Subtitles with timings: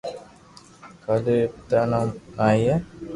[1.03, 2.07] ڪالي ري پيتا رو نوم
[2.37, 2.75] نائي ھي